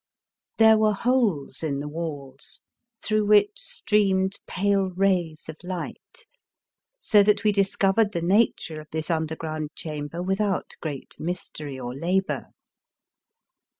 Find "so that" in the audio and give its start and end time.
6.99-7.43